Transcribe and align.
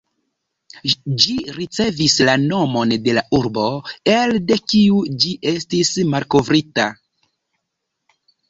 Ĝi 1.23 1.35
ricevis 1.57 2.15
la 2.29 2.33
nomon 2.45 2.95
de 3.09 3.15
la 3.17 3.23
urbo, 3.41 3.67
elde 4.15 4.57
kiu 4.73 4.99
ĝi 5.25 5.35
estis 5.53 5.93
malkovrita. 6.15 6.89